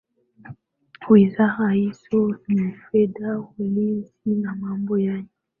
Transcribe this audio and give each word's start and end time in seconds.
Wizara 1.09 1.71
hizo 1.73 2.35
ni 2.47 2.71
Fedha 2.73 3.39
Ulinzi 3.59 4.13
na 4.35 4.55
Mambo 4.55 4.97
ya 4.99 5.17
Nje 5.17 5.29